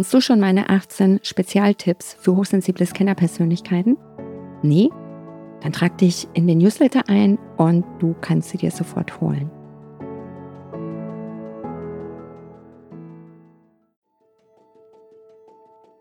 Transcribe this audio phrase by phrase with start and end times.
[0.00, 3.98] Kennst du schon meine 18 Spezialtipps für hochsensible Scannerpersönlichkeiten?
[4.62, 4.88] Nee?
[5.60, 9.50] Dann trag dich in den Newsletter ein und du kannst sie dir sofort holen.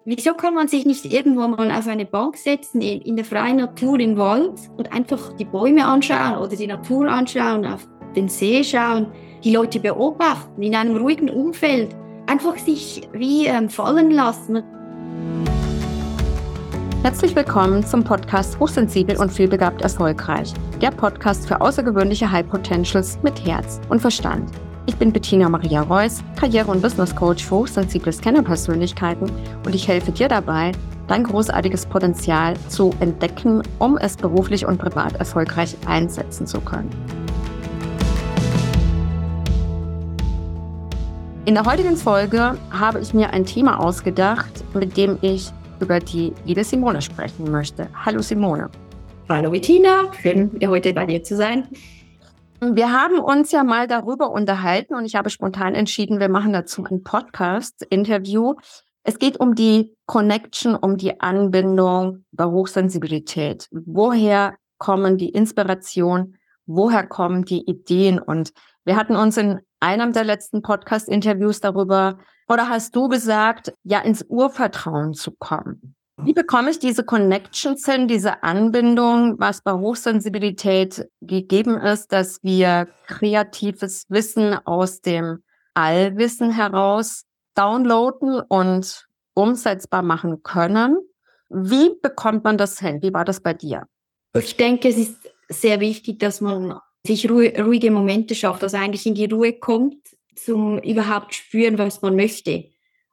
[0.05, 3.57] Wieso kann man sich nicht irgendwo mal auf eine Bank setzen, in, in der freien
[3.57, 7.85] Natur im Wald und einfach die Bäume anschauen oder die Natur anschauen, auf
[8.15, 9.07] den See schauen,
[9.43, 11.93] die Leute beobachten, in einem ruhigen Umfeld,
[12.29, 14.63] einfach sich wie ähm, fallen lassen?
[17.01, 20.53] Herzlich willkommen zum Podcast Hochsensibel und vielbegabt erfolgreich.
[20.79, 24.51] Der Podcast für außergewöhnliche High Potentials mit Herz und Verstand.
[24.85, 29.31] Ich bin Bettina Maria Reuss, Karriere- und Business Coach für hochsensible Scannerpersönlichkeiten
[29.65, 30.71] und ich helfe dir dabei,
[31.07, 36.89] dein großartiges Potenzial zu entdecken, um es beruflich und privat erfolgreich einsetzen zu können.
[41.49, 46.31] In der heutigen Folge habe ich mir ein Thema ausgedacht, mit dem ich über die
[46.45, 47.89] liebe Simone sprechen möchte.
[48.05, 48.69] Hallo Simone.
[49.27, 51.67] Hallo Bettina, schön wieder heute bei dir zu sein.
[52.61, 56.83] Wir haben uns ja mal darüber unterhalten und ich habe spontan entschieden, wir machen dazu
[56.83, 58.53] ein Podcast-Interview.
[59.01, 63.67] Es geht um die Connection, um die Anbindung bei Hochsensibilität.
[63.71, 66.35] Woher kommen die Inspiration?
[66.67, 68.19] Woher kommen die Ideen?
[68.19, 68.51] Und
[68.85, 74.25] wir hatten uns in einem der letzten Podcast-Interviews darüber, oder hast du gesagt, ja, ins
[74.27, 75.95] Urvertrauen zu kommen?
[76.21, 82.89] Wie bekomme ich diese Connections hin, diese Anbindung, was bei Hochsensibilität gegeben ist, dass wir
[83.07, 85.43] kreatives Wissen aus dem
[85.75, 87.23] Allwissen heraus
[87.55, 90.97] downloaden und umsetzbar machen können?
[91.49, 93.01] Wie bekommt man das hin?
[93.01, 93.83] Wie war das bei dir?
[94.33, 95.15] Ich denke, es ist
[95.47, 99.97] sehr wichtig, dass man sich ruhige Momente schafft, also eigentlich in die Ruhe kommt,
[100.35, 102.65] zum überhaupt spüren, was man möchte.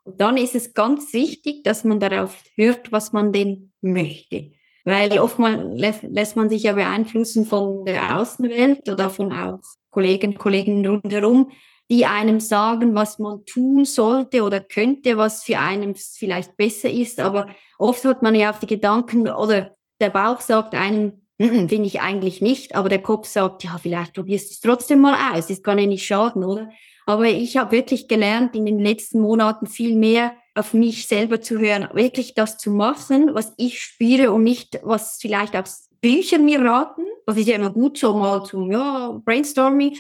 [0.05, 4.53] Und dann ist es ganz wichtig, dass man darauf hört, was man denn möchte.
[4.85, 9.59] Weil oftmals lässt man sich ja beeinflussen von der Außenwelt oder von auch
[9.91, 11.51] Kollegen, Kollegen rundherum,
[11.91, 17.19] die einem sagen, was man tun sollte oder könnte, was für einen vielleicht besser ist.
[17.19, 17.49] Aber
[17.79, 22.41] oft hat man ja auch die Gedanken oder der Bauch sagt einem, finde ich eigentlich
[22.41, 25.79] nicht, aber der Kopf sagt, ja, vielleicht probierst du es trotzdem mal aus, das kann
[25.79, 26.71] ja nicht schaden, oder?
[27.07, 31.59] Aber ich habe wirklich gelernt, in den letzten Monaten viel mehr auf mich selber zu
[31.59, 36.61] hören, wirklich das zu machen, was ich spüre und nicht, was vielleicht aus Büchern mir
[36.61, 37.03] raten.
[37.27, 39.99] Das ist ja immer gut, so mal zum ja, Brainstorming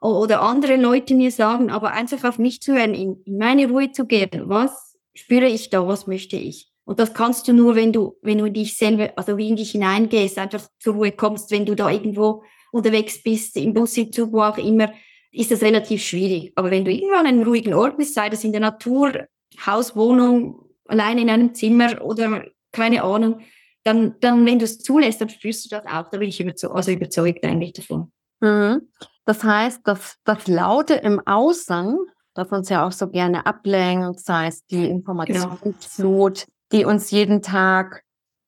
[0.00, 4.06] oder andere Leute mir sagen, aber einfach auf mich zu hören, in meine Ruhe zu
[4.06, 4.42] gehen.
[4.44, 5.86] Was spüre ich da?
[5.86, 6.73] Was möchte ich?
[6.84, 9.70] Und das kannst du nur, wenn du, wenn du dich selber, also wie in dich
[9.72, 14.32] hineingehst, einfach zur Ruhe kommst, wenn du da irgendwo unterwegs bist, im Bus, im Zug,
[14.32, 14.92] wo auch immer,
[15.32, 16.52] ist das relativ schwierig.
[16.56, 19.26] Aber wenn du irgendwo an einem ruhigen Ort bist, sei das in der Natur,
[19.66, 23.40] Haus, Wohnung, alleine in einem Zimmer oder keine Ahnung,
[23.84, 26.10] dann, dann wenn du es zulässt, dann spürst du das auch.
[26.10, 28.12] Da bin ich überzeugt, also überzeugt eigentlich davon.
[28.40, 28.88] Mhm.
[29.24, 31.98] Das heißt, dass das Laute im Außen,
[32.34, 34.96] das uns ja auch so gerne ablenkt, sei es die genau.
[34.96, 36.46] Informationsflut.
[36.74, 38.04] Die uns jeden Tag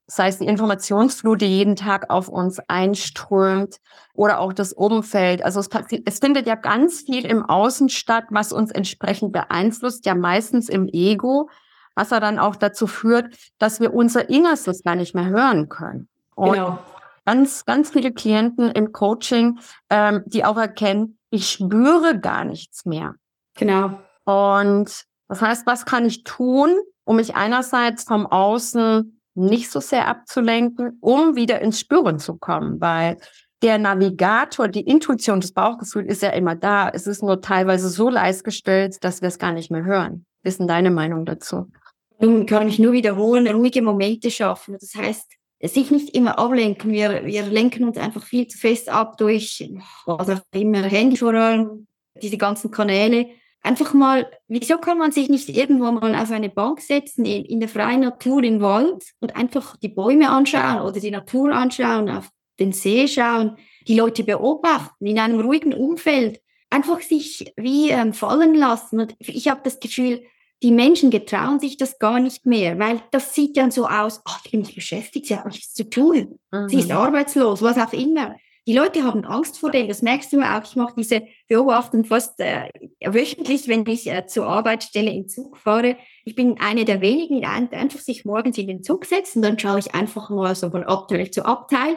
[0.07, 3.79] sei es die Informationsflut, die jeden Tag auf uns einströmt
[4.15, 5.45] oder auch das Umfeld.
[5.45, 5.69] Also es,
[6.05, 10.89] es, findet ja ganz viel im Außen statt, was uns entsprechend beeinflusst, ja meistens im
[10.89, 11.51] Ego,
[11.97, 16.09] was ja dann auch dazu führt, dass wir unser Innerstes gar nicht mehr hören können.
[16.37, 16.79] Und genau.
[17.25, 19.59] ganz, ganz viele Klienten im Coaching,
[19.91, 23.15] ähm, die auch erkennen, ich spüre gar nichts mehr.
[23.55, 23.99] Genau.
[24.25, 30.09] Und das heißt, was kann ich tun, um mich einerseits vom Außen nicht so sehr
[30.09, 33.17] abzulenken, um wieder ins Spüren zu kommen, weil
[33.63, 36.91] der Navigator, die Intuition, das Bauchgefühl ist ja immer da.
[36.91, 40.27] Es ist nur teilweise so leise gestellt, dass wir es gar nicht mehr hören.
[40.43, 41.71] Was ist denn deine Meinung dazu?
[42.19, 44.77] Nun kann ich nur wiederholen, ruhige Momente schaffen.
[44.79, 45.31] Das heißt,
[45.63, 46.91] sich nicht immer ablenken.
[46.91, 49.71] Wir, wir lenken uns einfach viel zu fest ab durch,
[50.07, 51.87] was auch immer, Handy vor allem,
[52.21, 53.27] diese ganzen Kanäle
[53.67, 57.61] einfach mal, wieso kann man sich nicht irgendwo mal auf eine Bank setzen, in, in
[57.61, 62.31] der freien Natur im Wald und einfach die Bäume anschauen oder die Natur anschauen, auf
[62.59, 66.41] den See schauen, die Leute beobachten, in einem ruhigen Umfeld,
[66.71, 69.01] einfach sich wie ähm, fallen lassen.
[69.01, 70.23] Und ich habe das Gefühl,
[70.63, 74.33] die Menschen getrauen sich das gar nicht mehr, weil das sieht dann so aus, oh,
[74.45, 76.69] die bin nicht beschäftigt, sie hat nichts zu tun, mhm.
[76.69, 76.97] sie ist mhm.
[76.97, 78.37] arbeitslos, was auch immer.
[78.69, 80.65] Die Leute haben Angst vor dem, das merkst du auch.
[80.65, 82.69] Ich mache diese Beobachtung fast äh,
[83.01, 85.97] wöchentlich, wenn ich äh, zur Arbeitsstelle im Zug fahre.
[86.25, 89.79] Ich bin eine der wenigen, die einfach sich morgens in den Zug setzen, dann schaue
[89.79, 91.97] ich einfach mal so von Abteil zu Abteil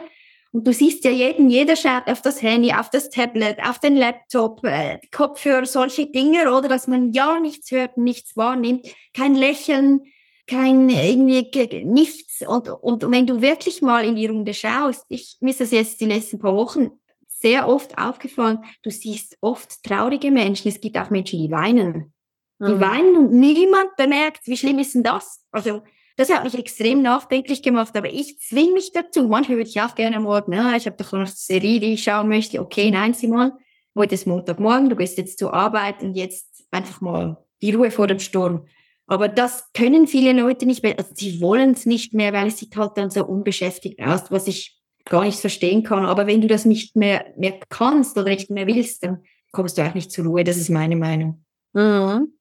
[0.52, 3.96] Und du siehst ja jeden, jeder schaut auf das Handy, auf das Tablet, auf den
[3.96, 10.02] Laptop, äh, Kopfhörer, solche Dinge, oder dass man ja nichts hört, nichts wahrnimmt, kein Lächeln,
[10.50, 12.42] kein irgendwie nichts.
[12.46, 16.00] Und, und wenn du wirklich mal in die Runde schaust, ich, mir ist das jetzt
[16.00, 16.90] die letzten paar Wochen
[17.28, 20.68] sehr oft aufgefallen, du siehst oft traurige Menschen.
[20.68, 22.12] Es gibt auch Menschen, die weinen.
[22.58, 22.80] Die mhm.
[22.80, 25.42] weinen und niemand bemerkt, wie schlimm ist denn das?
[25.50, 25.82] Also,
[26.16, 29.28] das hat mich extrem nachdenklich gemacht, aber ich zwinge mich dazu.
[29.28, 32.02] Manchmal würde ich auch gerne morgen, ja, ich habe doch noch eine Serie, die ich
[32.02, 32.60] schauen möchte.
[32.60, 33.52] Okay, nein, Simon,
[33.96, 38.06] heute ist Montagmorgen, du gehst jetzt zur Arbeit und jetzt einfach mal die Ruhe vor
[38.06, 38.66] dem Sturm.
[39.10, 42.58] Aber das können viele Leute nicht mehr, also sie wollen es nicht mehr, weil es
[42.58, 46.06] sieht halt dann so unbeschäftigt aus, was ich gar nicht verstehen kann.
[46.06, 49.82] Aber wenn du das nicht mehr, mehr kannst oder nicht mehr willst, dann kommst du
[49.82, 50.44] auch nicht zur Ruhe.
[50.44, 51.44] Das ist meine Meinung.
[51.72, 52.34] Mhm.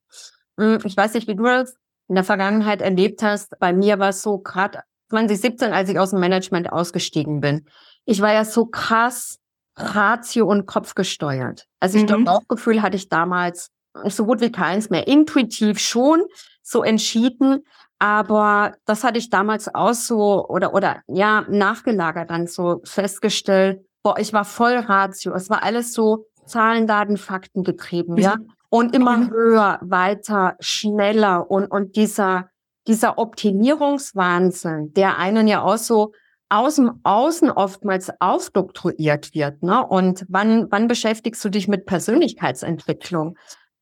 [0.58, 0.78] mhm.
[0.86, 1.74] Ich weiß nicht, wie du das
[2.08, 3.58] in der Vergangenheit erlebt hast.
[3.60, 7.66] Bei mir war es so gerade 2017, als ich aus dem Management ausgestiegen bin.
[8.06, 9.40] Ich war ja so krass
[9.76, 11.66] Ratio und Kopf gesteuert.
[11.80, 12.08] Also ich mhm.
[12.08, 13.72] glaube, Bauchgefühl hatte ich damals
[14.06, 15.08] so gut wie keins mehr.
[15.08, 16.24] Intuitiv schon
[16.62, 17.64] so entschieden,
[18.00, 23.86] aber das hatte ich damals auch so oder, oder ja, nachgelagert dann so festgestellt.
[24.04, 25.34] Boah, ich war voll Ratio.
[25.34, 28.38] Es war alles so Zahlen, Daten, Fakten getrieben, ja.
[28.38, 28.52] Mhm.
[28.72, 29.32] Und immer mhm.
[29.32, 32.50] höher, weiter, schneller und, und dieser,
[32.88, 36.14] dieser Optimierungswahnsinn, der einen ja auch so
[36.50, 39.86] aus dem Außen oftmals aufdoktroyiert wird, ne?
[39.86, 43.38] Und wann, wann beschäftigst du dich mit Persönlichkeitsentwicklung?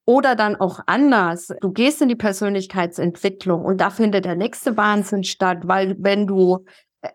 [0.09, 1.50] Oder dann auch anders.
[1.59, 6.65] Du gehst in die Persönlichkeitsentwicklung und da findet der nächste Wahnsinn statt, weil wenn du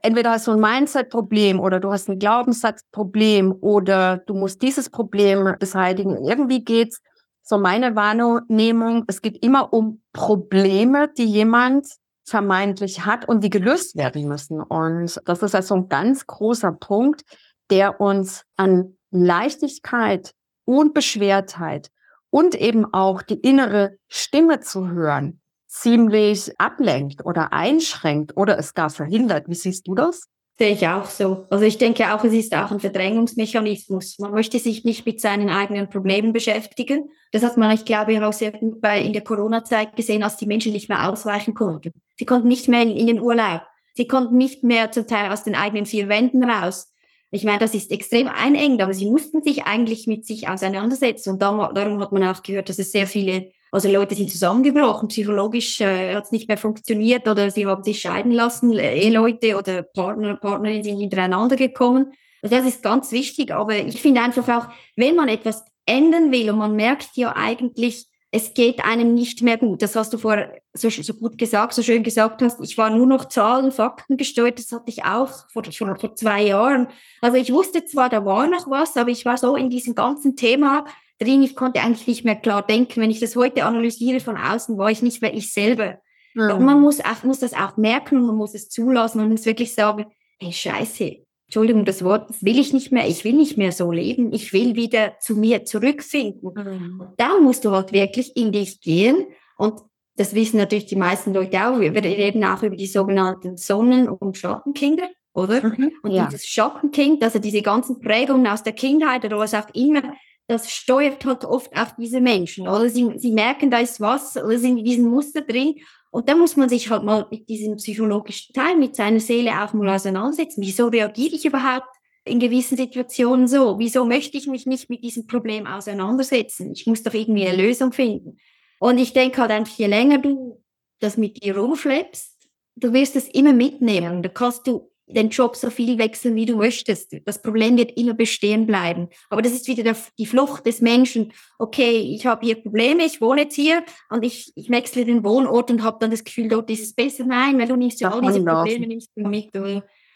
[0.02, 5.56] entweder hast du ein Mindset-Problem oder du hast ein Glaubenssatz-Problem oder du musst dieses Problem
[5.58, 6.22] beseitigen.
[6.22, 7.00] Irgendwie geht's
[7.42, 11.86] so meine Wahrnehmung, es geht immer um Probleme, die jemand
[12.24, 14.60] vermeintlich hat und die gelöst werden müssen.
[14.60, 17.22] Und das ist also ein ganz großer Punkt,
[17.70, 20.32] der uns an Leichtigkeit
[20.64, 21.90] und Beschwertheit
[22.32, 28.90] und eben auch die innere Stimme zu hören, ziemlich ablenkt oder einschränkt oder es gar
[28.90, 29.48] verhindert.
[29.48, 30.28] Wie siehst du das?
[30.58, 31.46] Sehe ich auch so.
[31.50, 34.18] Also ich denke auch, es ist auch ein Verdrängungsmechanismus.
[34.18, 37.10] Man möchte sich nicht mit seinen eigenen Problemen beschäftigen.
[37.32, 40.46] Das hat man, ich glaube, auch sehr gut bei, in der Corona-Zeit gesehen, als die
[40.46, 41.92] Menschen nicht mehr ausweichen konnten.
[42.18, 43.62] Sie konnten nicht mehr in, den Urlaub.
[43.94, 46.91] Sie konnten nicht mehr zum Teil aus den eigenen vier Wänden raus.
[47.34, 51.30] Ich meine, das ist extrem einengend, aber sie mussten sich eigentlich mit sich auseinandersetzen.
[51.30, 55.80] Und darum hat man auch gehört, dass es sehr viele, also Leute sind zusammengebrochen, psychologisch
[55.80, 60.36] äh, hat es nicht mehr funktioniert oder sie haben sich scheiden lassen, Eheleute oder Partner,
[60.36, 62.12] Partnerinnen sind hintereinander gekommen.
[62.42, 66.50] Also das ist ganz wichtig, aber ich finde einfach auch, wenn man etwas ändern will
[66.50, 69.82] und man merkt ja eigentlich, es geht einem nicht mehr gut.
[69.82, 72.60] Das hast du vorher so, so, gut gesagt, so schön gesagt hast.
[72.62, 74.58] Ich war nur noch Zahlen, Fakten gesteuert.
[74.58, 76.88] Das hatte ich auch vor, schon vor zwei Jahren.
[77.20, 80.34] Also ich wusste zwar, da war noch was, aber ich war so in diesem ganzen
[80.34, 80.86] Thema
[81.18, 81.42] drin.
[81.42, 83.02] Ich konnte eigentlich nicht mehr klar denken.
[83.02, 85.98] Wenn ich das heute analysiere von außen, war ich nicht mehr ich selber.
[86.32, 86.50] Mhm.
[86.52, 89.44] Und man muss, auch, muss das auch merken und man muss es zulassen und muss
[89.44, 90.06] wirklich sagen,
[90.40, 91.16] hey, scheiße,
[91.52, 94.74] Entschuldigung, das Wort, will ich nicht mehr, ich will nicht mehr so leben, ich will
[94.74, 96.50] wieder zu mir zurückfinden.
[96.54, 97.08] Mhm.
[97.18, 99.26] Da musst du halt wirklich in dich gehen
[99.58, 99.82] und
[100.16, 101.78] das wissen natürlich die meisten Leute auch.
[101.78, 105.62] Wir reden auch über die sogenannten Sonnen- und Schattenkinder, oder?
[105.62, 106.24] Mhm, und ja.
[106.24, 110.14] dieses Schattenkind, also diese ganzen Prägungen aus der Kindheit oder was auch immer,
[110.46, 112.88] das steuert halt oft auch diese Menschen, oder?
[112.88, 115.74] Sie, sie merken, da ist was, oder sind in diesem Muster drin
[116.12, 119.72] und da muss man sich halt mal mit diesem psychologischen Teil, mit seiner Seele auch
[119.72, 120.60] mal auseinandersetzen.
[120.60, 121.88] Wieso reagiere ich überhaupt
[122.26, 123.78] in gewissen Situationen so?
[123.78, 126.70] Wieso möchte ich mich nicht mit diesem Problem auseinandersetzen?
[126.72, 128.36] Ich muss doch irgendwie eine Lösung finden.
[128.78, 130.62] Und ich denke halt einfach, je länger du
[131.00, 134.22] das mit dir rumschleppst, du wirst es immer mitnehmen.
[134.22, 137.16] Da kannst du den Job so viel wechseln, wie du möchtest.
[137.24, 139.08] Das Problem wird immer bestehen bleiben.
[139.30, 141.32] Aber das ist wieder der, die Flucht des Menschen.
[141.58, 145.70] Okay, ich habe hier Probleme, ich wohne jetzt hier und ich, ich wechsle den Wohnort
[145.70, 147.24] und habe dann das Gefühl, dort ist es besser.
[147.24, 149.50] Nein, weil du nimmst ja all diese Probleme nicht mit.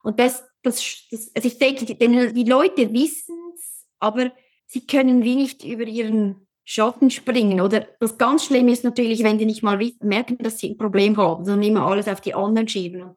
[0.02, 4.32] Und das, das, das also ich denke, die, die Leute wissen es, aber
[4.66, 7.60] sie können wie nicht über ihren Schatten springen.
[7.60, 11.16] Oder das ganz Schlimme ist natürlich, wenn die nicht mal merken, dass sie ein Problem
[11.16, 13.16] haben, sondern immer alles auf die anderen schieben.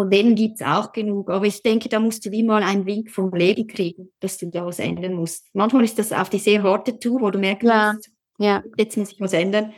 [0.00, 1.28] Von denen gibt's auch genug.
[1.28, 4.46] Aber ich denke, da musst du wie mal einen Wink vom Leben kriegen, dass du
[4.46, 5.44] da was ändern musst.
[5.52, 7.94] Manchmal ist das auf die sehr harte Tour, wo du merkst, ja.
[8.38, 8.62] ja.
[8.78, 9.74] jetzt muss ich was ändern.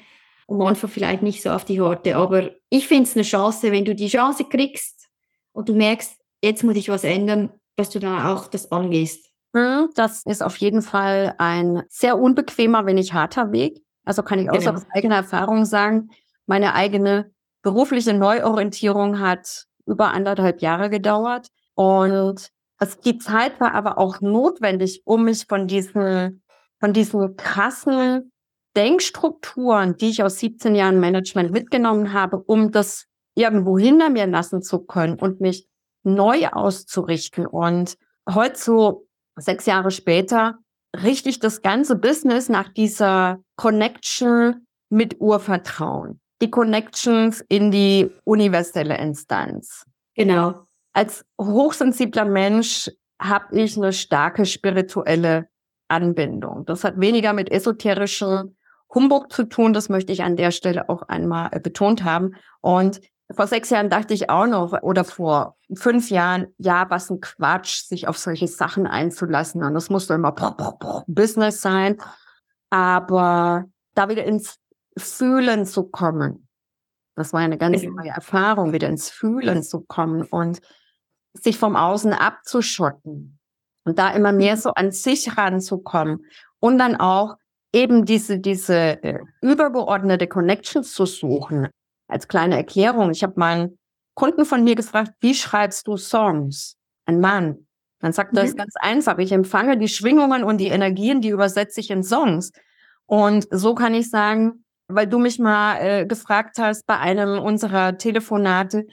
[0.47, 2.15] Und manchmal vielleicht nicht so auf die harte.
[2.15, 5.09] Aber ich finde es eine Chance, wenn du die Chance kriegst
[5.51, 9.29] und du merkst, jetzt muss ich was ändern, dass du dann auch das angehst.
[9.57, 13.83] Hm, das ist auf jeden Fall ein sehr unbequemer, wenn nicht harter Weg.
[14.05, 14.75] Also kann ich auch genau.
[14.75, 16.11] aus eigener Erfahrung sagen,
[16.47, 21.49] meine eigene berufliche Neuorientierung hat über anderthalb Jahre gedauert.
[21.75, 26.43] Und Also die Zeit war aber auch notwendig, um mich von diesen,
[26.81, 28.33] von diesen krassen
[28.77, 34.63] Denkstrukturen, die ich aus 17 Jahren Management mitgenommen habe, um das irgendwo hinter mir lassen
[34.63, 35.67] zu können und mich
[36.03, 37.47] neu auszurichten.
[37.47, 37.97] Und
[38.29, 40.59] heute so sechs Jahre später
[41.03, 46.22] richtig das ganze Business nach dieser Connection mit Urvertrauen.
[46.43, 49.87] Die Connections in die universelle Instanz.
[50.15, 55.49] Genau als hochsensibler Mensch habe ich eine starke spirituelle
[55.89, 56.65] Anbindung.
[56.67, 58.57] Das hat weniger mit esoterischem
[58.95, 59.73] Humbug zu tun.
[59.73, 62.35] Das möchte ich an der Stelle auch einmal äh, betont haben.
[62.61, 63.01] Und
[63.35, 67.85] vor sechs Jahren dachte ich auch noch, oder vor fünf Jahren, ja, was ein Quatsch,
[67.85, 69.63] sich auf solche Sachen einzulassen.
[69.63, 70.35] Und das muss doch immer
[71.07, 71.99] Business sein.
[72.69, 74.59] Aber da wieder ins
[74.97, 76.49] Fühlen zu kommen,
[77.15, 80.61] das war eine ganz neue Erfahrung, wieder ins Fühlen zu kommen und
[81.35, 83.39] sich vom Außen abzuschotten
[83.85, 86.25] und da immer mehr so an sich ranzukommen
[86.61, 87.37] und dann auch
[87.73, 91.69] eben diese, diese äh, übergeordnete Connections zu suchen.
[92.09, 93.79] Als kleine Erklärung, ich habe meinen
[94.15, 96.77] Kunden von mir gefragt, wie schreibst du Songs?
[97.07, 97.67] Ein Mann.
[98.01, 98.59] Dann sagt er, das ist mhm.
[98.59, 99.19] ganz einfach.
[99.19, 102.53] Ich empfange die Schwingungen und die Energien, die übersetze ich in Songs.
[103.07, 107.99] Und so kann ich sagen, weil du mich mal äh, gefragt hast bei einem unserer
[107.99, 108.87] Telefonate,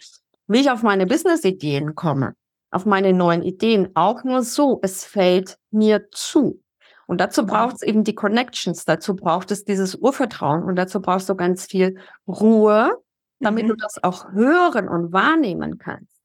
[0.48, 2.34] wie ich auf meine Business-Ideen komme,
[2.72, 3.90] auf meine neuen Ideen.
[3.96, 6.62] Auch nur so, es fällt mir zu.
[7.08, 11.28] Und dazu braucht es eben die Connections, dazu braucht es dieses Urvertrauen und dazu brauchst
[11.28, 12.96] du ganz viel Ruhe,
[13.40, 13.70] damit mhm.
[13.70, 16.16] du das auch hören und wahrnehmen kannst.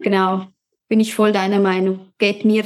[0.00, 0.46] Genau,
[0.88, 2.12] bin ich voll deiner Meinung.
[2.18, 2.64] Geht mir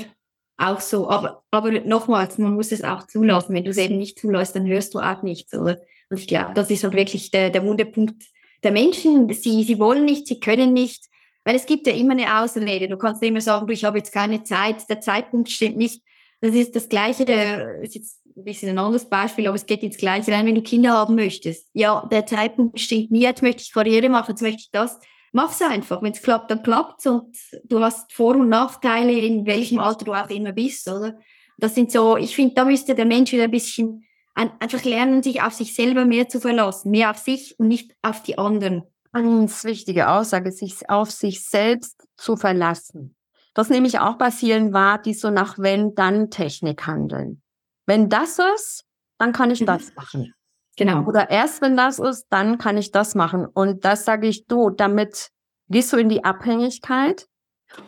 [0.56, 1.08] auch so.
[1.08, 3.54] Aber, aber nochmals, man muss es auch zulassen.
[3.54, 5.54] Wenn du es eben nicht zulässt, dann hörst du auch nichts.
[5.54, 5.78] Oder?
[6.10, 8.22] Und ich glaube, das ist halt wirklich der, der Wunderpunkt
[8.62, 11.06] der Menschen, sie, sie wollen nicht, sie können nicht,
[11.44, 12.88] weil es gibt ja immer eine Außenrede.
[12.88, 16.02] Du kannst immer sagen, du, ich habe jetzt keine Zeit, der Zeitpunkt stimmt nicht.
[16.40, 19.82] Das ist das Gleiche, der ist jetzt ein bisschen ein anderes Beispiel, aber es geht
[19.82, 21.68] ins Gleiche rein, wenn du Kinder haben möchtest.
[21.72, 24.98] Ja, der Zeitpunkt stimmt nie, jetzt möchte ich Karriere machen, jetzt möchte ich das.
[25.32, 26.02] Mach's einfach.
[26.02, 30.14] Wenn es klappt, dann klappt's und du hast Vor- und Nachteile, in welchem Alter du
[30.14, 31.18] auch immer bist, oder?
[31.58, 34.04] Das sind so, ich finde, da müsste der Mensch wieder ein bisschen
[34.38, 38.22] einfach lernen, sich auf sich selber mehr zu verlassen, mehr auf sich und nicht auf
[38.22, 38.84] die anderen.
[39.12, 43.16] Ganz wichtige Aussage, sich auf sich selbst zu verlassen.
[43.54, 47.42] Das nehme ich auch bei vielen wahr, die so nach Wenn-Dann-Technik handeln.
[47.86, 48.84] Wenn das ist,
[49.18, 49.66] dann kann ich mhm.
[49.66, 50.34] das machen.
[50.76, 51.02] Genau.
[51.04, 53.46] Oder erst wenn das ist, dann kann ich das machen.
[53.46, 55.30] Und das sage ich du, damit
[55.68, 57.26] gehst du in die Abhängigkeit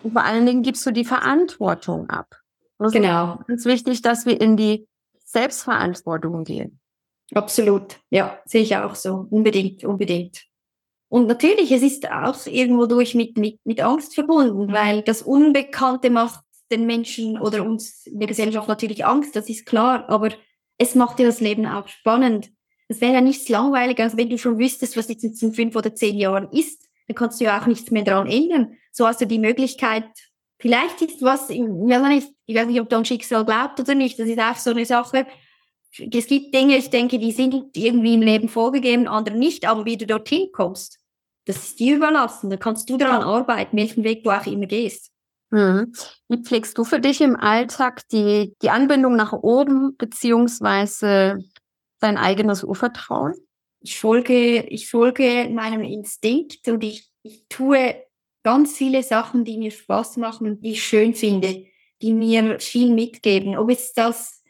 [0.03, 2.41] und vor allen Dingen gibst du die Verantwortung ab.
[2.79, 3.39] Das genau.
[3.41, 4.89] ist ganz wichtig, dass wir in die
[5.31, 6.81] Selbstverantwortung gehen.
[7.35, 8.01] Absolut.
[8.11, 9.27] Ja, sehe ich auch so.
[9.31, 10.45] Unbedingt, unbedingt.
[11.09, 16.11] Und natürlich, es ist auch irgendwo durch mit, mit, mit Angst verbunden, weil das Unbekannte
[16.11, 20.31] macht den Menschen oder uns in der Gesellschaft natürlich Angst, das ist klar, aber
[20.79, 22.51] es macht dir das Leben auch spannend.
[22.89, 25.95] Es wäre ja nichts langweiliger, als wenn du schon wüsstest, was jetzt in fünf oder
[25.95, 28.77] zehn Jahren ist, dann kannst du ja auch nichts mehr daran ändern.
[28.93, 30.09] So hast du die Möglichkeit,
[30.61, 33.95] Vielleicht ist was, ich weiß nicht, ich weiß nicht, ob du an Schicksal glaubt oder
[33.95, 35.27] nicht, das ist auch so eine Sache.
[35.99, 39.97] Es gibt Dinge, ich denke, die sind irgendwie im Leben vorgegeben, andere nicht, aber wie
[39.97, 41.01] du dorthin kommst,
[41.47, 42.51] das ist dir überlassen.
[42.51, 45.11] Da kannst du daran arbeiten, welchen Weg du auch immer gehst.
[45.51, 45.93] Mhm.
[46.29, 51.39] Wie pflegst du für dich im Alltag die, die Anbindung nach oben, beziehungsweise
[52.01, 53.35] dein eigenes Urvertrauen?
[53.81, 57.97] Ich folge, ich folge meinem Instinkt und ich, ich tue
[58.43, 61.67] ganz viele Sachen, die mir Spaß machen und die ich schön finde,
[62.03, 63.57] die mir viel mitgeben.
[63.57, 64.43] Ob es das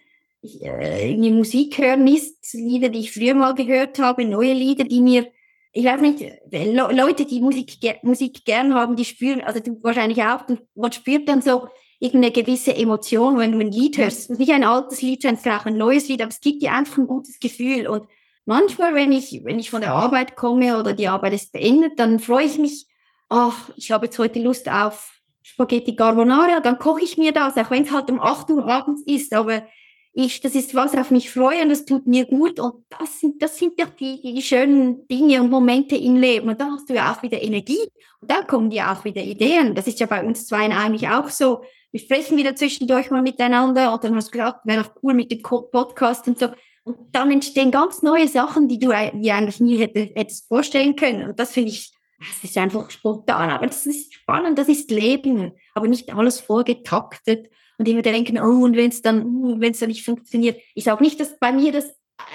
[0.42, 4.84] äh, in die Musik hören ist, Lieder, die ich früher mal gehört habe, neue Lieder,
[4.84, 5.26] die mir,
[5.72, 6.20] ich weiß nicht,
[6.50, 10.44] Le Leute, die Musik, Musik gern haben, die spüren, also du wahrscheinlich auch,
[10.74, 11.68] man spürt dann so
[12.00, 14.30] irgendeine gewisse Emotion, wenn du ein Lied hörst.
[14.30, 17.06] Nicht ein altes Lied sein, vielleicht ein neues Lied, aber es gibt dir einfach ein
[17.06, 17.86] gutes Gefühl.
[17.86, 18.06] Und
[18.46, 22.18] manchmal, wenn ich, wenn ich von der Arbeit komme oder die Arbeit ist beendet, dann
[22.18, 22.86] freue ich mich
[23.30, 27.70] ach, ich habe jetzt heute Lust auf Spaghetti Carbonara, dann koche ich mir das, auch
[27.70, 29.62] wenn es halt um 8 Uhr abends ist, aber
[30.12, 33.40] ich, das ist was auf mich freue und das tut mir gut und das sind,
[33.40, 36.94] das sind doch die, die schönen Dinge und Momente im Leben und dann hast du
[36.94, 37.78] ja auch wieder Energie
[38.20, 39.74] und dann kommen dir auch wieder Ideen.
[39.74, 41.62] Das ist ja bei uns zwei eigentlich auch so.
[41.92, 45.30] Wir sprechen wieder zwischendurch mal miteinander und dann hast du gesagt, wäre doch cool mit
[45.30, 46.48] dem Podcast und so.
[46.82, 51.28] Und dann entstehen ganz neue Sachen, die du dir eigentlich nie hättest vorstellen können.
[51.28, 55.52] Und das finde ich es ist einfach spontan, aber das ist spannend, das ist Leben,
[55.74, 59.78] aber nicht alles vorgetaktet und immer denken, oh, und wenn es dann, uh, wenn es
[59.78, 60.60] dann nicht funktioniert.
[60.74, 61.86] Ich sage nicht, dass bei mir das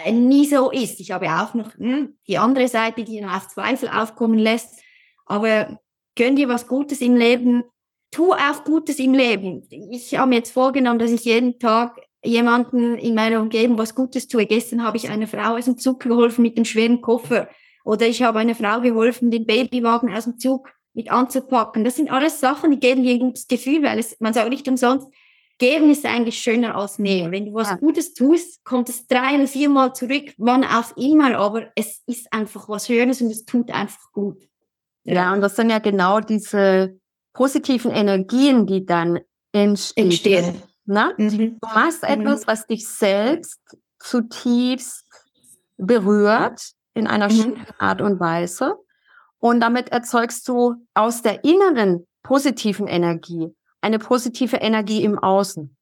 [0.03, 0.99] äh, nie so ist.
[0.99, 4.79] Ich habe auch noch hm, die andere Seite, die dann auch Zweifel aufkommen lässt.
[5.27, 5.79] Aber
[6.15, 7.63] gönn dir was Gutes im Leben,
[8.09, 9.67] tu auch Gutes im Leben.
[9.69, 14.27] Ich habe mir jetzt vorgenommen, dass ich jeden Tag jemanden in meiner Umgebung was Gutes
[14.27, 14.47] tue.
[14.47, 17.49] Gestern habe ich einer Frau aus dem Zug geholfen mit dem schweren Koffer.
[17.85, 21.83] Oder ich habe einer Frau geholfen, den Babywagen aus dem Zug mit anzupacken.
[21.83, 24.67] Das sind alles Sachen, die geben dir ein gutes Gefühl, weil es, man sagt nicht
[24.67, 25.07] umsonst,
[25.59, 27.31] geben ist eigentlich schöner als nehmen.
[27.31, 27.75] Wenn du was ja.
[27.75, 32.67] Gutes tust, kommt es drei oder viermal zurück, wann auch immer, aber es ist einfach
[32.67, 34.41] was Schönes und es tut einfach gut.
[35.03, 36.99] Ja, ja und das sind ja genau diese
[37.33, 39.19] positiven Energien, die dann
[39.51, 40.05] entstehen.
[40.05, 40.61] entstehen.
[40.85, 41.13] Na?
[41.17, 41.59] Mhm.
[41.61, 42.09] Du machst mhm.
[42.09, 43.59] etwas, was dich selbst
[43.99, 45.05] zutiefst
[45.77, 47.33] berührt in einer mhm.
[47.33, 48.75] schönen Art und Weise.
[49.37, 55.77] Und damit erzeugst du aus der inneren positiven Energie eine positive Energie im Außen.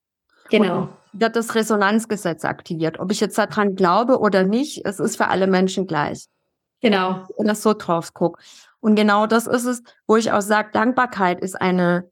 [0.49, 0.81] Genau.
[0.81, 2.99] Und wird das Resonanzgesetz aktiviert.
[2.99, 6.25] Ob ich jetzt daran glaube oder nicht, es ist für alle Menschen gleich.
[6.81, 7.25] Genau.
[7.37, 8.41] Und das so drauf gucke.
[8.81, 12.09] Und genau das ist es, wo ich auch sage, Dankbarkeit ist eine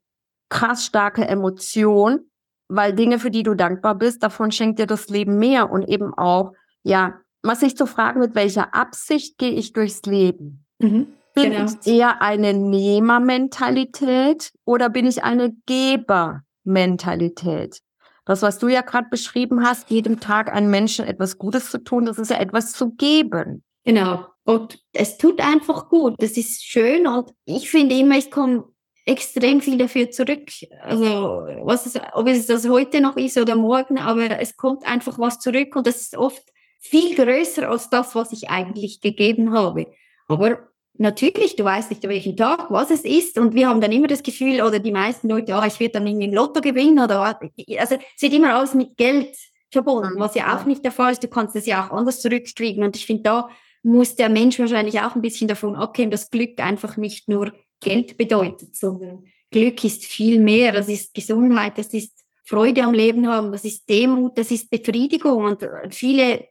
[0.48, 2.30] krass starke Emotion,
[2.68, 6.14] weil Dinge, für die du dankbar bist, davon schenkt dir das Leben mehr und eben
[6.14, 10.66] auch, ja, was sich zu fragen, mit welcher Absicht gehe ich durchs Leben?
[10.78, 11.64] Mhm, bin genau.
[11.64, 17.80] ich eher eine Nehmermentalität oder bin ich eine Gebermentalität?
[18.24, 22.06] Das, was du ja gerade beschrieben hast, jedem Tag einem Menschen etwas Gutes zu tun,
[22.06, 23.64] das ist ja etwas zu geben.
[23.84, 24.26] Genau.
[24.44, 26.14] Und es tut einfach gut.
[26.18, 28.64] Das ist schön und ich finde immer, ich komme
[29.04, 30.50] extrem viel dafür zurück.
[30.82, 35.18] Also, was es, ob es das heute noch ist oder morgen, aber es kommt einfach
[35.18, 36.42] was zurück und das ist oft
[36.82, 39.86] viel größer als das, was ich eigentlich gegeben habe.
[40.26, 44.08] Aber natürlich, du weißt nicht, welchen Tag, was es ist und wir haben dann immer
[44.08, 47.20] das Gefühl, oder die meisten Leute, ah, ich werde dann irgendwie ein Lotto gewinnen oder
[47.20, 49.34] also es wird immer alles mit Geld
[49.70, 51.22] verbunden, was ja auch nicht der Fall ist.
[51.22, 53.48] Du kannst es ja auch anders zurückkriegen und ich finde, da
[53.82, 58.16] muss der Mensch wahrscheinlich auch ein bisschen davon abgehen, dass Glück einfach nicht nur Geld
[58.16, 60.72] bedeutet, sondern Glück ist viel mehr.
[60.72, 65.44] Das ist Gesundheit, das ist Freude am Leben haben, das ist Demut, das ist Befriedigung
[65.44, 66.48] und viele,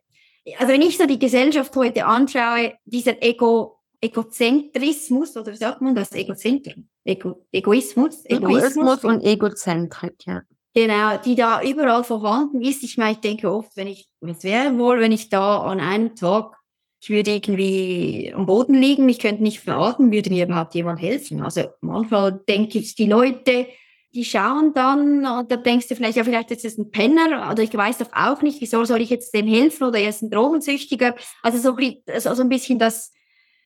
[0.57, 5.95] also wenn ich so die Gesellschaft heute anschaue, dieser Ego, Egozentrismus, oder wie sagt man
[5.95, 6.11] das?
[6.11, 6.87] Egozentrum?
[7.03, 8.25] Ego, Egoismus?
[8.25, 10.41] Egoismus, Egoismus und Egozentrik, ja.
[10.73, 12.81] Genau, die da überall vorhanden ist.
[12.83, 16.15] Ich meine, ich denke oft, wenn ich, es wäre wohl, wenn ich da an einem
[16.15, 16.55] Tag
[17.03, 21.41] ich würde irgendwie am Boden liegen, ich könnte nicht veratmen, würde mir überhaupt jemand helfen.
[21.41, 23.67] Also manchmal denke ich, die Leute,
[24.13, 27.63] die schauen dann, und da denkst du vielleicht, ja, vielleicht ist es ein Penner, oder
[27.63, 30.29] ich weiß doch auch nicht, wieso soll ich jetzt dem helfen, oder er ist ein
[30.29, 31.15] Drogensüchtiger.
[31.41, 31.77] Also so,
[32.13, 33.11] also ein bisschen das,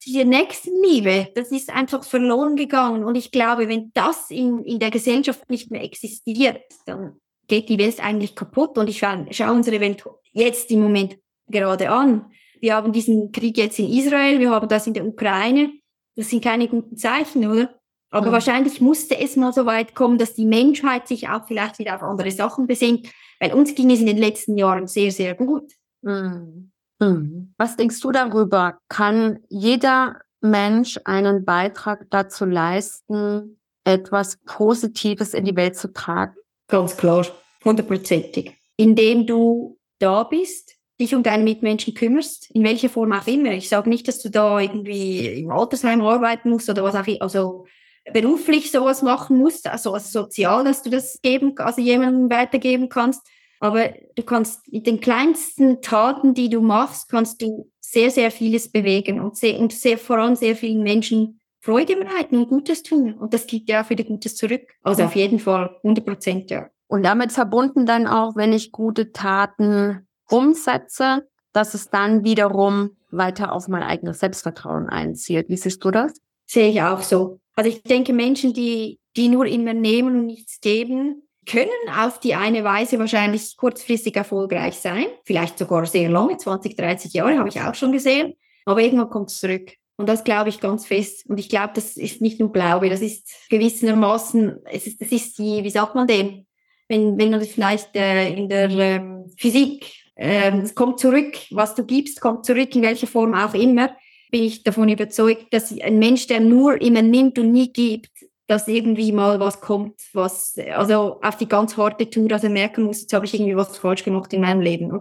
[0.05, 3.03] diese Nächstenliebe, das ist einfach verloren gegangen.
[3.03, 7.79] Und ich glaube, wenn das in, in der Gesellschaft nicht mehr existiert, dann geht die
[7.79, 8.77] Welt eigentlich kaputt.
[8.77, 12.31] Und ich schaue, schaue unsere Welt jetzt im Moment gerade an
[12.65, 15.71] wir haben diesen Krieg jetzt in Israel, wir haben das in der Ukraine.
[16.15, 17.79] Das sind keine guten Zeichen, oder?
[18.11, 18.33] Aber mhm.
[18.33, 22.03] wahrscheinlich musste es mal so weit kommen, dass die Menschheit sich auch vielleicht wieder auf
[22.03, 25.71] andere Sachen besinnt, weil uns ging es in den letzten Jahren sehr, sehr gut.
[26.01, 26.71] Mhm.
[26.99, 27.53] Mhm.
[27.57, 28.77] Was denkst du darüber?
[28.87, 36.35] Kann jeder Mensch einen Beitrag dazu leisten, etwas Positives in die Welt zu tragen?
[36.67, 37.25] Ganz klar,
[37.63, 38.53] hundertprozentig.
[38.77, 43.51] Indem du da bist, dich um deine Mitmenschen kümmerst, in welcher Form auch immer.
[43.51, 47.21] Ich sage nicht, dass du da irgendwie im Altersheim arbeiten musst oder was auch immer,
[47.21, 47.65] also
[48.13, 53.25] beruflich sowas machen musst, also, also sozial, dass du das geben, also jemandem weitergeben kannst.
[53.59, 58.71] Aber du kannst mit den kleinsten Taten, die du machst, kannst du sehr, sehr vieles
[58.71, 63.13] bewegen und sehr, und sehr, vor allem sehr vielen Menschen Freude bereiten und Gutes tun.
[63.13, 64.61] Und das gibt ja auch wieder Gutes zurück.
[64.83, 66.69] Also auf jeden Fall 100 Prozent, ja.
[66.87, 73.51] Und damit verbunden dann auch, wenn ich gute Taten umsetze, dass es dann wiederum weiter
[73.51, 75.49] auf mein eigenes Selbstvertrauen einzielt.
[75.49, 76.13] Wie siehst du das?
[76.45, 77.39] Sehe ich auch so.
[77.55, 82.35] Also ich denke, Menschen, die, die nur immer nehmen und nichts geben, können auf die
[82.35, 85.05] eine Weise wahrscheinlich kurzfristig erfolgreich sein.
[85.23, 88.33] Vielleicht sogar sehr lange, 20, 30 Jahre habe ich auch schon gesehen.
[88.65, 89.73] Aber irgendwann kommt es zurück.
[89.97, 91.25] Und das glaube ich ganz fest.
[91.29, 95.37] Und ich glaube, das ist nicht nur Glaube, das ist gewissermaßen, es ist, das ist
[95.37, 96.45] die, wie sagt man denn,
[96.89, 99.85] wenn, wenn man das vielleicht äh, in der ähm, Physik
[100.17, 103.95] ähm, es kommt zurück, was du gibst, kommt zurück, in welcher Form auch immer,
[104.35, 108.11] bin ich davon überzeugt, dass ein Mensch, der nur immer nimmt und nie gibt,
[108.47, 112.99] dass irgendwie mal was kommt, was, also auf die ganz harte Tour, also merken muss,
[112.99, 114.91] jetzt habe ich irgendwie was falsch gemacht in meinem Leben.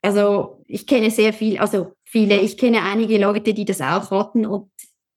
[0.00, 4.46] Also ich kenne sehr viel, also viele, ich kenne einige Leute, die das auch hatten
[4.46, 4.70] und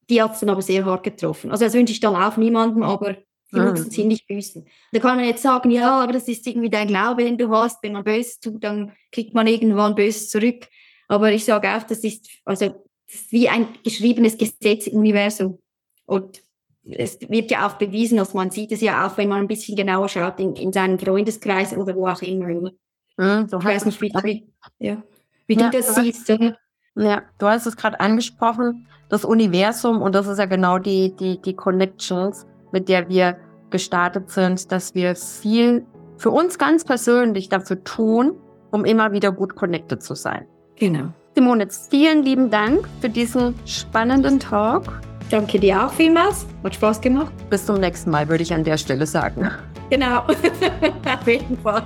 [0.10, 1.52] die hat es dann aber sehr hart getroffen.
[1.52, 3.18] Also das wünsche ich dann auch niemandem, aber
[3.54, 3.70] die mhm.
[3.70, 4.66] mussten ziemlich büßen.
[4.92, 7.84] Da kann man jetzt sagen, ja, aber das ist irgendwie dein Glaube, den du hast.
[7.84, 10.68] Wenn man Böses tut, dann kriegt man irgendwann Böses zurück.
[11.08, 15.60] Aber ich sage auch, das ist, also, ist wie ein geschriebenes Gesetz im Universum.
[16.06, 16.42] Und
[16.84, 19.76] es wird ja auch bewiesen, dass man sieht es ja auch, wenn man ein bisschen
[19.76, 22.48] genauer schaut in, in seinen Freundeskreis oder wo auch immer.
[22.48, 24.48] Mhm, ich weiß nicht, wie, wie,
[24.80, 25.04] ja,
[25.48, 26.30] wie ja, du das siehst.
[26.30, 26.58] Oder?
[26.96, 31.40] Ja, du hast es gerade angesprochen, das Universum und das ist ja genau die, die,
[31.42, 33.38] die Connections, mit der wir
[33.70, 35.86] gestartet sind, dass wir viel
[36.18, 38.34] für uns ganz persönlich dafür tun,
[38.72, 40.46] um immer wieder gut connected zu sein.
[40.76, 41.14] Genau.
[41.34, 45.02] Simone, vielen lieben Dank für diesen spannenden Talk.
[45.30, 46.46] Danke dir auch vielmals.
[46.62, 47.32] Hat Spaß gemacht.
[47.50, 49.50] Bis zum nächsten Mal, würde ich an der Stelle sagen.
[49.90, 50.20] Genau.
[50.26, 51.84] Auf jeden Fall.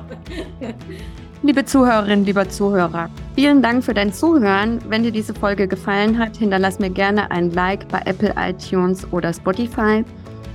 [1.44, 4.80] Liebe Zuhörerinnen, lieber Zuhörer, vielen Dank für dein Zuhören.
[4.90, 9.32] Wenn dir diese Folge gefallen hat, hinterlass mir gerne ein Like bei Apple, iTunes oder
[9.32, 10.04] Spotify.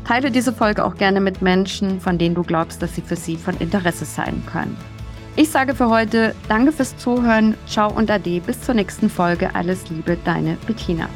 [0.04, 3.36] Teile diese Folge auch gerne mit Menschen, von denen du glaubst, dass sie für sie
[3.36, 4.76] von Interesse sein können.
[5.36, 7.54] Ich sage für heute Danke fürs Zuhören.
[7.66, 8.40] Ciao und Ade.
[8.40, 9.54] Bis zur nächsten Folge.
[9.54, 11.08] Alles Liebe, deine Bettina.